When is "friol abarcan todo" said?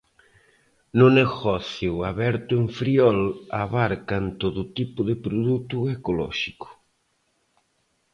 2.77-4.61